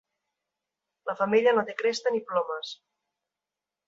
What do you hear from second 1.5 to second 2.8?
no té cresta ni plomes.